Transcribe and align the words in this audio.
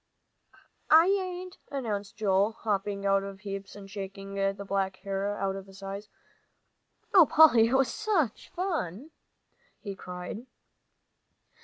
"I 0.89 1.05
ain't," 1.05 1.59
announced 1.69 2.15
Joel, 2.15 2.53
hopping 2.53 3.05
out 3.05 3.21
of 3.21 3.37
the 3.37 3.43
heaps 3.43 3.75
and 3.75 3.87
shaking 3.87 4.33
the 4.33 4.65
black 4.67 4.95
hair 4.95 5.37
out 5.37 5.55
of 5.55 5.67
his 5.67 5.83
eyes. 5.83 6.09
"Oh, 7.13 7.27
Polly, 7.27 7.67
it 7.67 7.75
was 7.75 7.93
such 7.93 8.49
fun!" 8.49 9.11
he 9.79 9.93
cried. 9.95 10.47